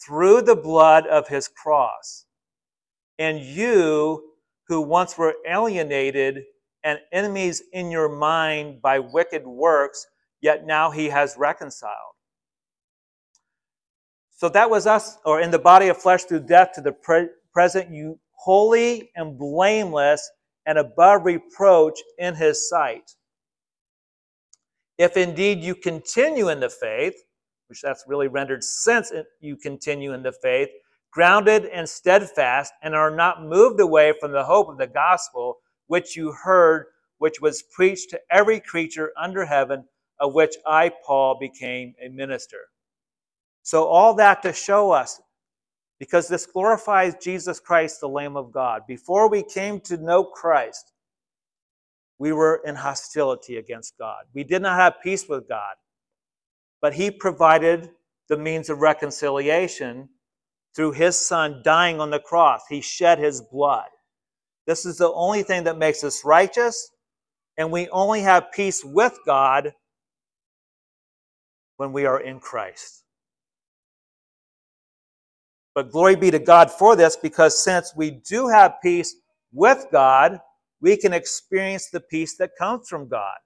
[0.05, 2.27] through the blood of his cross.
[3.19, 4.31] And you,
[4.69, 6.45] who once were alienated
[6.85, 10.07] and enemies in your mind by wicked works,
[10.41, 12.15] yet now he has reconciled.
[14.31, 17.29] So that was us, or in the body of flesh through death to the pre-
[17.53, 20.31] present, you holy and blameless
[20.65, 23.15] and above reproach in his sight.
[25.01, 27.15] If indeed you continue in the faith,
[27.71, 29.11] which that's really rendered since
[29.41, 30.69] you continue in the faith,
[31.11, 36.19] grounded and steadfast, and are not moved away from the hope of the gospel which
[36.19, 36.85] you heard,
[37.17, 39.87] which was preached to every creature under heaven,
[40.19, 42.67] of which I, Paul, became a minister.
[43.63, 45.19] So, all that to show us,
[45.99, 48.83] because this glorifies Jesus Christ, the Lamb of God.
[48.87, 50.93] Before we came to know Christ,
[52.21, 54.25] we were in hostility against God.
[54.35, 55.75] We did not have peace with God.
[56.83, 57.91] But He provided
[58.29, 60.11] the means of reconciliation
[60.77, 62.61] through His Son dying on the cross.
[62.69, 63.89] He shed His blood.
[64.67, 66.91] This is the only thing that makes us righteous,
[67.57, 69.73] and we only have peace with God
[71.79, 73.03] when we are in Christ.
[75.75, 79.17] But glory be to God for this, because since we do have peace
[79.53, 80.39] with God,
[80.81, 83.37] we can experience the peace that comes from God.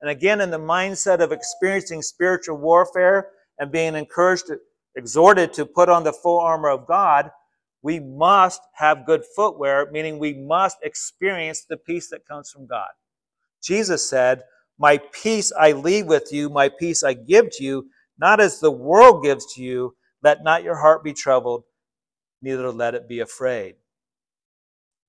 [0.00, 4.50] And again, in the mindset of experiencing spiritual warfare and being encouraged,
[4.96, 7.30] exhorted to put on the full armor of God,
[7.82, 12.88] we must have good footwear, meaning we must experience the peace that comes from God.
[13.62, 14.42] Jesus said,
[14.78, 17.86] My peace I leave with you, my peace I give to you,
[18.18, 19.96] not as the world gives to you.
[20.22, 21.64] Let not your heart be troubled,
[22.40, 23.74] neither let it be afraid.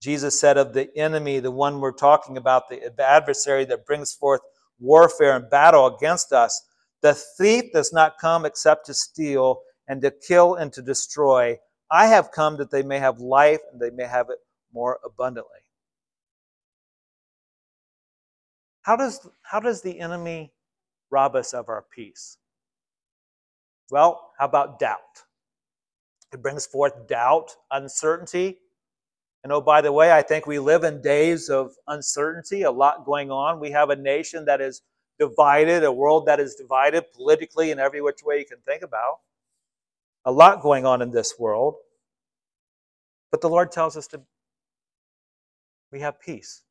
[0.04, 4.42] Jesus said of the enemy, the one we're talking about, the adversary that brings forth
[4.78, 6.62] warfare and battle against us,
[7.02, 11.58] the thief does not come except to steal and to kill and to destroy.
[11.90, 14.40] I have come that they may have life and they may have it
[14.74, 15.62] more abundantly.
[18.82, 20.52] How does, how does the enemy
[21.12, 22.38] rob us of our peace?
[23.90, 25.00] Well, how about doubt?
[26.34, 28.58] It brings forth doubt, uncertainty.
[29.44, 33.06] And oh, by the way, I think we live in days of uncertainty, a lot
[33.06, 33.60] going on.
[33.60, 34.82] We have a nation that is
[35.20, 39.20] divided, a world that is divided politically in every which way you can think about
[40.26, 41.76] a lot going on in this world.
[43.32, 44.22] But the Lord tells us to
[45.92, 46.64] we have peace.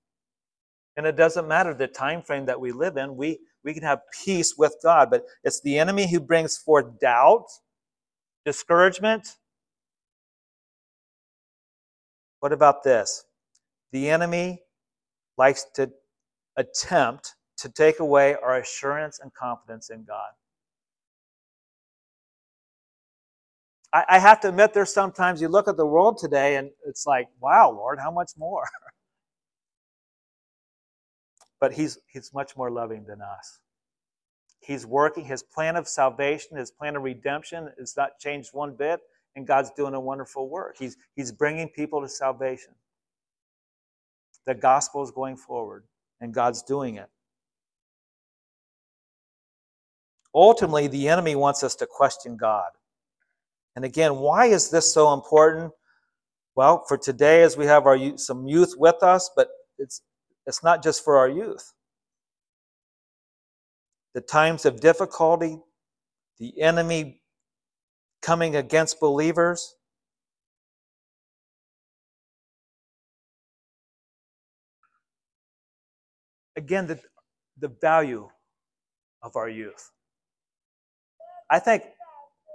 [0.96, 4.00] And it doesn't matter the time frame that we live in, we, we can have
[4.24, 5.10] peace with God.
[5.10, 7.46] But it's the enemy who brings forth doubt,
[8.44, 9.36] discouragement.
[12.42, 13.24] What about this?
[13.92, 14.62] The enemy
[15.38, 15.92] likes to
[16.56, 20.30] attempt to take away our assurance and confidence in God.
[23.92, 27.06] I, I have to admit, there's sometimes you look at the world today and it's
[27.06, 28.64] like, wow, Lord, how much more?
[31.60, 33.60] but he's, he's much more loving than us.
[34.58, 38.98] He's working, his plan of salvation, his plan of redemption is not changed one bit,
[39.36, 40.76] and God's doing a wonderful work.
[40.78, 42.74] He's, he's bringing people to salvation.
[44.46, 45.84] The gospel is going forward,
[46.20, 47.08] and God's doing it.
[50.34, 52.70] Ultimately, the enemy wants us to question God.
[53.76, 55.72] And again, why is this so important?
[56.54, 60.02] Well, for today, as we have our some youth with us, but it's
[60.46, 61.72] it's not just for our youth.
[64.14, 65.58] The times of difficulty,
[66.38, 67.21] the enemy
[68.22, 69.74] coming against believers.
[76.56, 77.00] Again, the,
[77.58, 78.28] the value
[79.22, 79.90] of our youth.
[81.50, 81.82] I think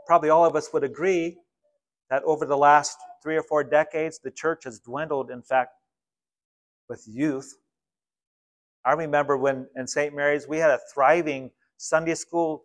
[0.07, 1.37] probably all of us would agree
[2.09, 5.71] that over the last three or four decades, the church has dwindled, in fact,
[6.89, 7.53] with youth.
[8.85, 10.15] I remember when in St.
[10.15, 12.63] Mary's we had a thriving Sunday school,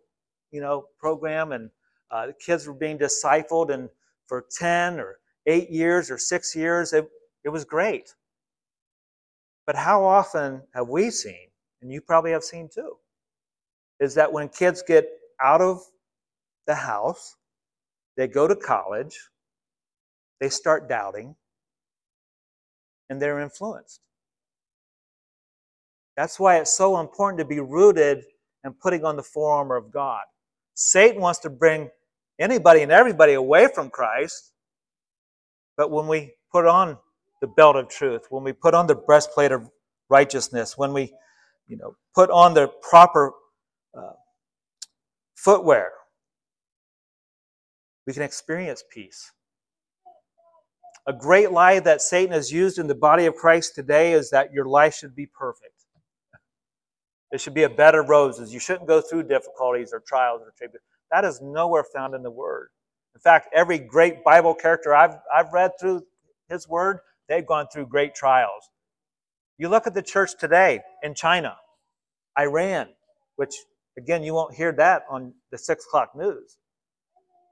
[0.51, 1.69] you know, program, and
[2.11, 3.89] uh, the kids were being discipled, and
[4.27, 7.07] for ten or eight years or six years, it,
[7.43, 8.13] it was great.
[9.65, 11.47] But how often have we seen,
[11.81, 12.97] and you probably have seen too,
[13.99, 15.07] is that when kids get
[15.41, 15.81] out of
[16.67, 17.35] the house,
[18.17, 19.17] they go to college,
[20.39, 21.35] they start doubting,
[23.09, 24.01] and they're influenced.
[26.15, 28.23] That's why it's so important to be rooted
[28.63, 30.23] and putting on the full armor of God.
[30.73, 31.89] Satan wants to bring
[32.39, 34.51] anybody and everybody away from Christ,
[35.77, 36.97] but when we put on
[37.41, 39.69] the belt of truth, when we put on the breastplate of
[40.09, 41.13] righteousness, when we,
[41.67, 43.33] you know, put on the proper
[43.97, 44.13] uh,
[45.35, 45.91] footwear,
[48.05, 49.31] we can experience peace.
[51.05, 54.53] A great lie that Satan has used in the body of Christ today is that
[54.53, 55.72] your life should be perfect.
[57.33, 58.53] It should be a bed of roses.
[58.53, 60.85] You shouldn't go through difficulties or trials or tribulations.
[61.11, 62.69] That is nowhere found in the Word.
[63.15, 66.05] In fact, every great Bible character I've, I've read through
[66.47, 68.69] his Word, they've gone through great trials.
[69.57, 71.57] You look at the church today in China,
[72.37, 72.89] Iran,
[73.35, 73.55] which,
[73.97, 76.57] again, you won't hear that on the 6 o'clock news.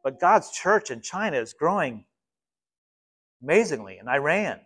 [0.03, 2.05] But God's church in China is growing
[3.41, 4.59] amazingly in Iran.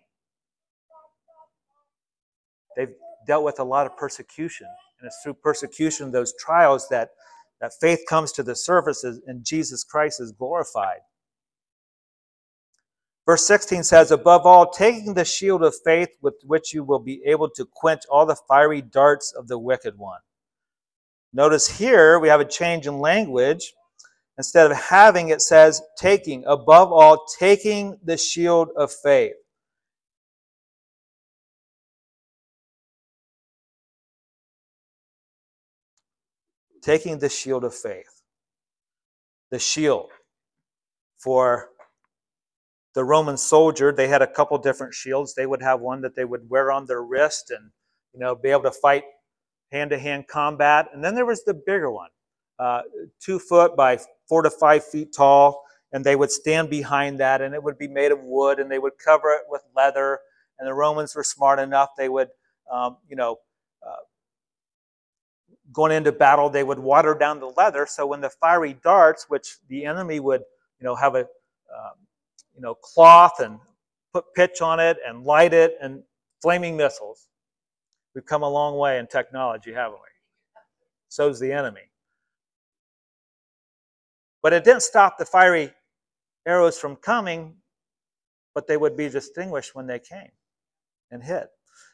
[2.76, 2.94] They've
[3.28, 4.68] dealt with a lot of persecution,
[5.00, 7.10] and it's through persecution, those trials, that,
[7.62, 11.00] that faith comes to the surface and Jesus Christ is glorified.
[13.26, 17.24] Verse 16 says, Above all, taking the shield of faith with which you will be
[17.26, 20.20] able to quench all the fiery darts of the wicked one.
[21.34, 23.74] Notice here we have a change in language.
[24.38, 26.44] Instead of having, it says taking.
[26.46, 29.34] Above all, taking the shield of faith.
[36.86, 38.22] Taking the shield of faith.
[39.50, 40.12] The shield.
[41.18, 41.70] For
[42.94, 45.34] the Roman soldier, they had a couple different shields.
[45.34, 47.72] They would have one that they would wear on their wrist and
[48.14, 49.04] you know be able to fight
[49.72, 50.90] hand-to-hand combat.
[50.94, 52.12] And then there was the bigger one,
[52.60, 52.82] uh,
[53.20, 53.98] two foot by
[54.30, 57.88] four to five feet tall, and they would stand behind that, and it would be
[57.88, 60.20] made of wood, and they would cover it with leather.
[60.60, 62.30] And the Romans were smart enough; they would,
[62.72, 63.38] um, you know,
[65.76, 69.58] going into battle, they would water down the leather, so when the fiery darts, which
[69.68, 70.42] the enemy would,
[70.80, 71.98] you know, have a, um,
[72.56, 73.60] you know, cloth and
[74.14, 76.02] put pitch on it and light it and
[76.42, 77.28] flaming missiles.
[78.16, 80.62] We've come a long way in technology, haven't we?
[81.10, 81.82] So's the enemy.
[84.42, 85.74] But it didn't stop the fiery
[86.46, 87.56] arrows from coming,
[88.54, 90.32] but they would be distinguished when they came
[91.12, 91.50] and hit.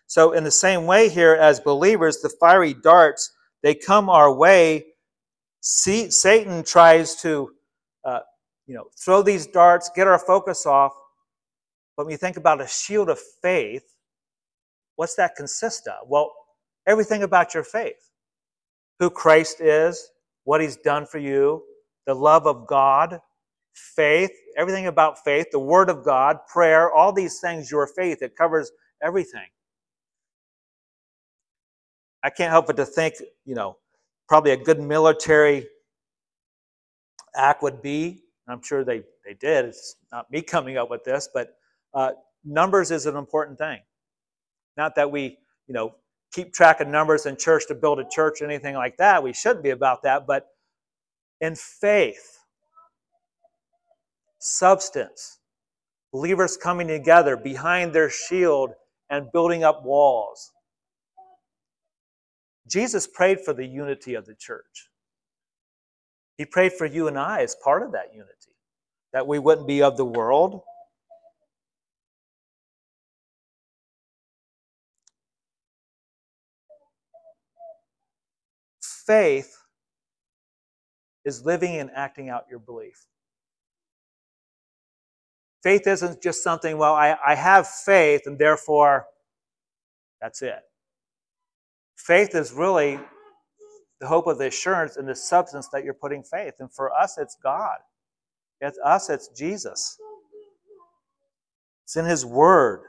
[0.06, 3.32] So, in the same way, here as believers, the fiery darts,
[3.64, 4.86] they come our way.
[5.62, 7.52] See, Satan tries to,
[8.04, 8.20] uh,
[8.66, 10.94] you know, throw these darts, get our focus off.
[11.96, 13.84] But when you think about a shield of faith,
[14.96, 16.08] what's that consist of?
[16.08, 16.34] Well,
[16.88, 18.10] everything about your faith
[19.00, 20.10] who Christ is,
[20.44, 21.64] what he's done for you,
[22.06, 23.20] the love of God,
[23.74, 28.36] faith, everything about faith, the Word of God, prayer, all these things, your faith, it
[28.36, 28.72] covers
[29.04, 29.48] everything.
[32.24, 33.16] I can't help but to think,
[33.46, 33.78] you know,
[34.28, 35.68] probably a good military
[37.36, 41.30] act would be, I'm sure they, they did, it's not me coming up with this,
[41.34, 41.56] but
[41.94, 42.12] uh,
[42.44, 43.80] numbers is an important thing.
[44.78, 45.38] Not that we
[45.72, 45.96] you know,
[46.34, 49.24] keep track of numbers in church to build a church or anything like that.
[49.24, 50.28] We shouldn't be about that.
[50.28, 50.48] But
[51.40, 52.40] in faith,
[54.40, 55.40] substance,
[56.12, 58.72] believers coming together behind their shield
[59.10, 60.52] and building up walls.
[62.68, 64.90] Jesus prayed for the unity of the church.
[66.38, 68.56] He prayed for you and I as part of that unity,
[69.14, 70.62] that we wouldn't be of the world.
[79.06, 79.56] Faith
[81.26, 83.06] is living and acting out your belief.
[85.64, 89.06] Faith isn't just something, well, I, I have faith and therefore
[90.20, 90.62] that's it.
[92.06, 93.00] Faith is really
[94.00, 96.56] the hope of the assurance and the substance that you're putting faith.
[96.60, 97.78] And for us, it's God.
[98.60, 99.98] It's us, it's Jesus.
[101.84, 102.82] It's in His Word.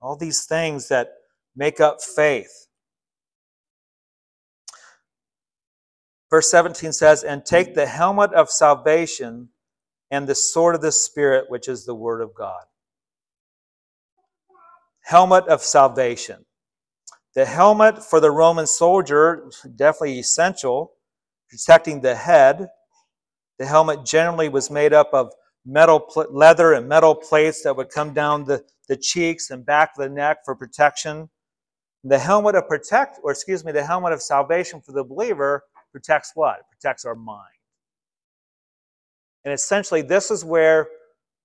[0.00, 1.12] All these things that
[1.54, 2.66] make up faith.
[6.28, 9.50] Verse 17 says, And take the helmet of salvation
[10.10, 12.64] and the sword of the Spirit, which is the Word of God.
[15.02, 16.44] Helmet of salvation.
[17.34, 20.92] The helmet for the Roman soldier, definitely essential,
[21.48, 22.68] protecting the head.
[23.58, 25.32] The helmet generally was made up of
[25.64, 30.02] metal leather and metal plates that would come down the, the cheeks and back of
[30.02, 31.30] the neck for protection.
[32.04, 35.62] The helmet of protect, or excuse me, the helmet of salvation for the believer
[35.92, 36.58] protects what?
[36.58, 37.46] It protects our mind.
[39.44, 40.88] And essentially, this is where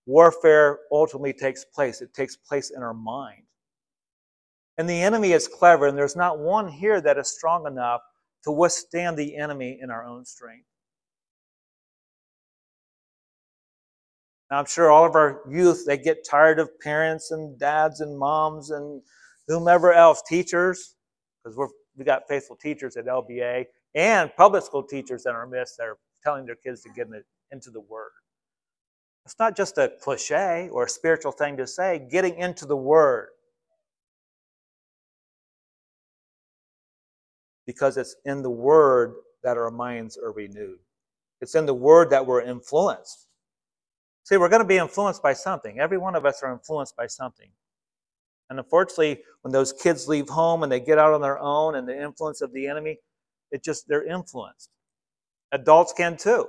[0.05, 2.01] warfare ultimately takes place.
[2.01, 3.47] It takes place in our mind.
[4.78, 8.01] And the enemy is clever, and there's not one here that is strong enough
[8.43, 10.67] to withstand the enemy in our own strength.
[14.51, 18.17] Now, I'm sure all of our youth, they get tired of parents and dads and
[18.17, 19.01] moms and
[19.47, 20.95] whomever else, teachers,
[21.43, 21.67] because we're
[21.97, 23.65] we got faithful teachers at LBA
[23.95, 27.07] and public school teachers in our midst that are telling their kids to get
[27.51, 28.11] into the Word.
[29.25, 33.30] It's not just a cliche or a spiritual thing to say, getting into the Word.
[37.68, 39.13] Because it's in the Word
[39.43, 40.80] that our minds are renewed.
[41.41, 43.28] It's in the Word that we're influenced.
[44.24, 45.80] See, we're going to be influenced by something.
[45.80, 47.49] Every one of us are influenced by something.
[48.49, 51.88] And unfortunately, when those kids leave home and they get out on their own and
[51.88, 52.97] the influence of the enemy,
[53.51, 54.70] it just they're influenced.
[55.51, 56.47] Adults can too.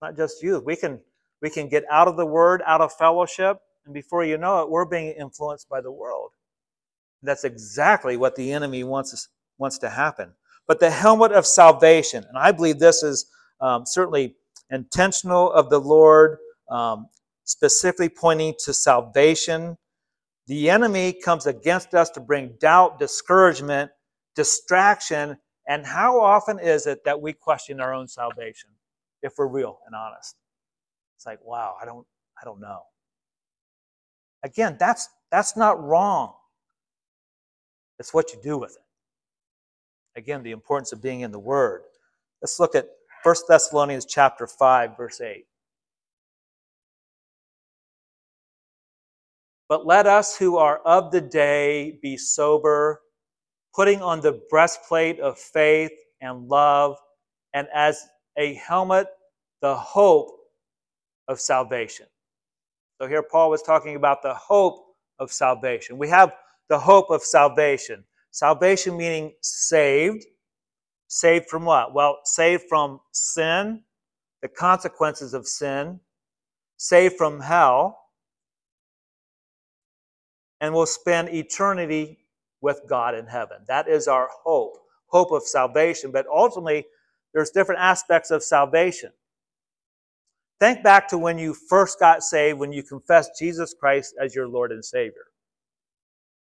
[0.00, 0.64] Not just youth.
[0.64, 1.00] We can
[1.42, 4.70] we can get out of the word, out of fellowship, and before you know it,
[4.70, 6.30] we're being influenced by the world.
[7.22, 9.28] That's exactly what the enemy wants us
[9.58, 10.32] wants to happen.
[10.66, 13.26] But the helmet of salvation, and I believe this is
[13.60, 14.36] um, certainly
[14.70, 16.38] intentional of the Lord,
[16.70, 17.08] um,
[17.44, 19.76] specifically pointing to salvation.
[20.46, 23.90] The enemy comes against us to bring doubt, discouragement,
[24.34, 25.36] distraction,
[25.66, 28.70] and how often is it that we question our own salvation
[29.22, 30.36] if we're real and honest?
[31.16, 32.06] It's like, wow, I don't,
[32.40, 32.80] I don't know.
[34.42, 36.34] Again, that's that's not wrong.
[37.98, 38.83] It's what you do with it.
[40.16, 41.82] Again, the importance of being in the Word.
[42.40, 42.88] Let's look at
[43.24, 45.46] 1 Thessalonians chapter 5, verse 8.
[49.68, 53.00] But let us who are of the day be sober,
[53.74, 55.90] putting on the breastplate of faith
[56.20, 56.96] and love,
[57.54, 58.06] and as
[58.36, 59.06] a helmet,
[59.62, 60.28] the hope
[61.28, 62.06] of salvation.
[63.00, 65.98] So here Paul was talking about the hope of salvation.
[65.98, 66.36] We have
[66.68, 68.04] the hope of salvation.
[68.34, 70.24] Salvation meaning saved.
[71.06, 71.94] Saved from what?
[71.94, 73.84] Well, saved from sin,
[74.42, 76.00] the consequences of sin,
[76.76, 77.96] saved from hell,
[80.60, 82.26] and we'll spend eternity
[82.60, 83.58] with God in heaven.
[83.68, 86.10] That is our hope, hope of salvation.
[86.10, 86.86] But ultimately,
[87.34, 89.12] there's different aspects of salvation.
[90.58, 94.48] Think back to when you first got saved, when you confessed Jesus Christ as your
[94.48, 95.26] Lord and Savior.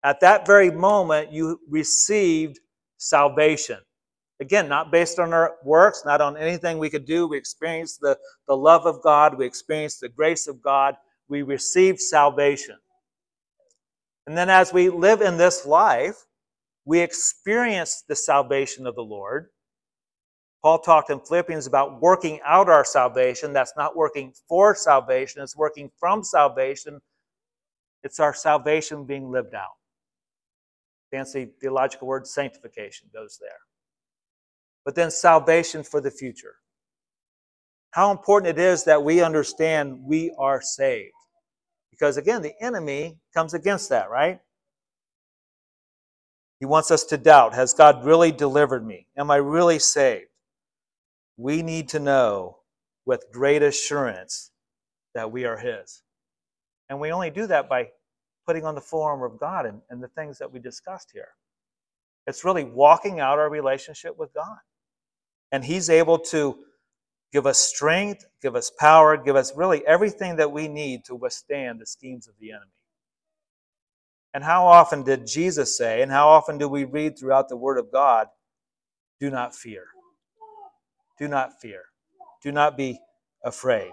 [0.05, 2.59] At that very moment, you received
[2.97, 3.79] salvation.
[4.41, 7.29] Again, not based on our works, not on anything we could do.
[7.29, 10.97] We experienced the, the love of God, we experienced the grace of God,
[11.29, 12.77] we received salvation.
[14.27, 16.27] And then as we live in this life,
[16.85, 19.51] we experience the salvation of the Lord.
[20.63, 23.53] Paul talked in Philippians about working out our salvation.
[23.53, 27.01] That's not working for salvation, it's working from salvation.
[28.05, 29.77] It's our salvation being lived out
[31.13, 33.61] fancy theological word sanctification goes there.
[34.85, 36.57] But then salvation for the future.
[37.93, 41.13] How important it is that we understand we are saved.
[41.91, 44.41] Because again, the enemy comes against that, right?
[46.59, 49.07] He wants us to doubt Has God really delivered me?
[49.17, 50.31] Am I really saved?
[51.37, 52.59] We need to know
[53.05, 54.51] with great assurance
[55.15, 56.03] that we are His.
[56.89, 57.89] And we only do that by
[58.47, 61.29] putting on the full armor of God and, and the things that we discussed here.
[62.27, 64.59] It's really walking out our relationship with God.
[65.51, 66.59] And He's able to
[67.33, 71.81] give us strength, give us power, give us really everything that we need to withstand
[71.81, 72.71] the schemes of the enemy.
[74.35, 77.79] And how often did Jesus say, and how often do we read throughout the Word
[77.79, 78.29] of God,
[79.21, 79.85] do not fear?
[81.19, 81.83] Do not fear.
[82.43, 82.99] Do not be
[83.45, 83.93] afraid.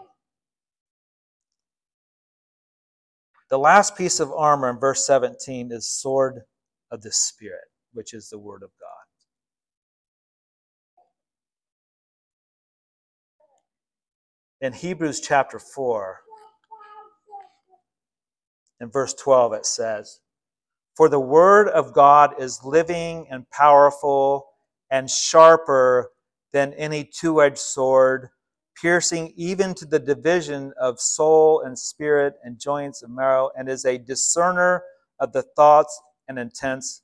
[3.50, 6.42] The last piece of armor in verse 17 is sword
[6.92, 8.88] of the Spirit, which is the Word of God.
[14.62, 16.20] In Hebrews chapter 4,
[18.82, 20.20] in verse 12, it says,
[20.96, 24.46] For the Word of God is living and powerful
[24.92, 26.12] and sharper
[26.54, 28.30] than any two edged sword
[28.82, 33.86] piercing even to the division of soul and spirit and joints and marrow, and is
[33.86, 34.84] a discerner
[35.20, 37.02] of the thoughts and intents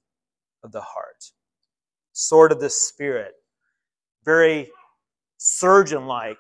[0.64, 1.32] of the heart.
[2.14, 3.34] Sword of the Spirit,
[4.24, 4.70] very
[5.38, 6.38] surgeon like,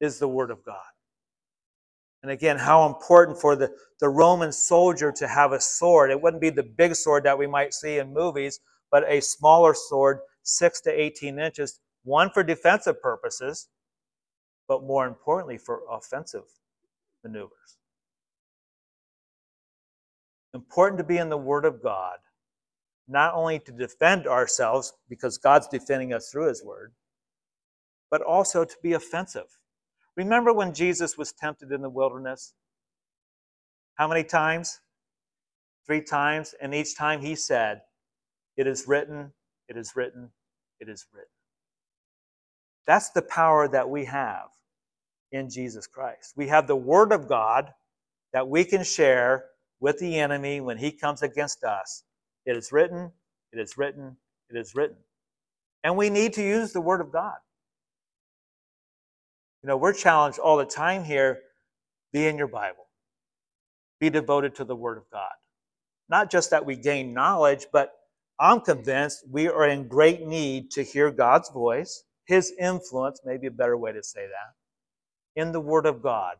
[0.00, 0.76] is the Word of God.
[2.22, 3.70] And again, how important for the,
[4.00, 6.10] the Roman soldier to have a sword.
[6.10, 8.58] It wouldn't be the big sword that we might see in movies,
[8.90, 13.68] but a smaller sword, 6 to 18 inches, one for defensive purposes,
[14.68, 16.44] but more importantly, for offensive
[17.22, 17.78] maneuvers.
[20.54, 22.16] Important to be in the Word of God,
[23.08, 26.92] not only to defend ourselves, because God's defending us through His Word,
[28.10, 29.58] but also to be offensive.
[30.16, 32.54] Remember when Jesus was tempted in the wilderness?
[33.96, 34.80] How many times?
[35.86, 36.54] Three times.
[36.60, 37.82] And each time he said,
[38.56, 39.32] It is written,
[39.68, 40.30] it is written,
[40.80, 41.35] it is written.
[42.86, 44.48] That's the power that we have
[45.32, 46.34] in Jesus Christ.
[46.36, 47.72] We have the Word of God
[48.32, 49.46] that we can share
[49.80, 52.04] with the enemy when he comes against us.
[52.44, 53.10] It is written,
[53.52, 54.16] it is written,
[54.50, 54.96] it is written.
[55.84, 57.36] And we need to use the Word of God.
[59.62, 61.40] You know, we're challenged all the time here
[62.12, 62.86] be in your Bible,
[64.00, 65.32] be devoted to the Word of God.
[66.08, 67.92] Not just that we gain knowledge, but
[68.38, 73.50] I'm convinced we are in great need to hear God's voice, His influence, maybe a
[73.52, 76.36] better way to say that, in the Word of God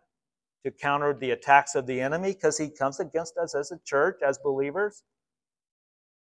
[0.67, 4.19] to counter the attacks of the enemy because he comes against us as a church,
[4.27, 5.05] as believers.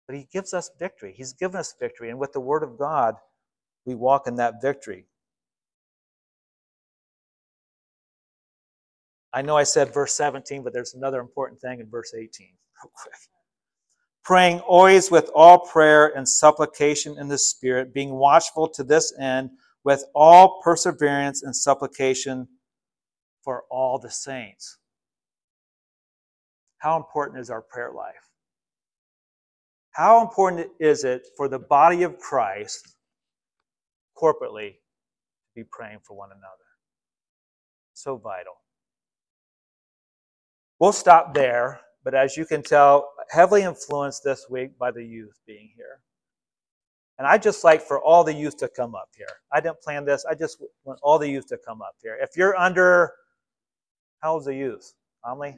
[0.08, 1.14] But he gives us victory.
[1.16, 2.10] He's given us victory.
[2.10, 3.14] And with the Word of God,
[3.86, 5.06] we walk in that victory.
[9.32, 12.28] I know I said verse 17, but there's another important thing in verse 18,
[12.82, 13.14] real quick.
[14.24, 19.50] Praying always with all prayer and supplication in the Spirit, being watchful to this end
[19.84, 22.48] with all perseverance and supplication
[23.42, 24.78] for all the saints.
[26.78, 28.14] How important is our prayer life?
[29.90, 32.96] How important is it for the body of Christ
[34.16, 36.64] corporately to be praying for one another?
[37.92, 38.54] So vital.
[40.80, 45.40] We'll stop there, but as you can tell, heavily influenced this week by the youth
[45.46, 46.00] being here.
[47.18, 49.26] And I just like for all the youth to come up here.
[49.52, 50.26] I didn't plan this.
[50.28, 52.18] I just want all the youth to come up here.
[52.20, 53.14] If you're under,
[54.20, 54.92] how old's the youth?
[55.24, 55.56] Omley?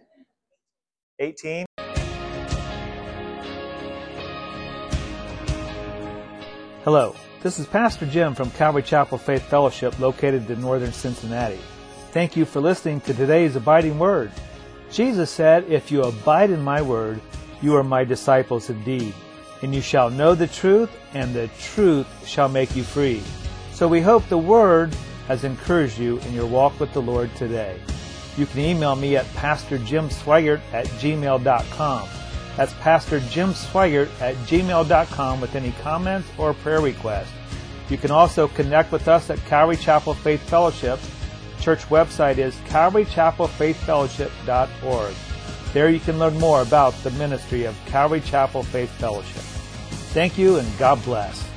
[1.19, 1.67] 18?
[6.85, 11.59] Hello, this is Pastor Jim from Calvary Chapel Faith Fellowship located in northern Cincinnati.
[12.13, 14.31] Thank you for listening to today's Abiding Word.
[14.97, 17.21] Jesus said, If you abide in my word,
[17.61, 19.13] you are my disciples indeed
[19.63, 23.23] and you shall know the truth, and the truth shall make you free.
[23.73, 24.95] So we hope the Word
[25.29, 27.79] has encouraged you in your walk with the Lord today.
[28.37, 32.09] You can email me at pastorjimsweigart at gmail.com.
[32.57, 37.33] That's Pastor Jim Sweigart at gmail.com with any comments or prayer requests.
[37.89, 40.99] You can also connect with us at Calvary Chapel Faith Fellowship.
[41.61, 45.15] Church website is calvarychapelfaithfellowship.org.
[45.73, 49.43] There you can learn more about the ministry of Calvary Chapel Faith Fellowship.
[50.13, 51.56] Thank you and God bless.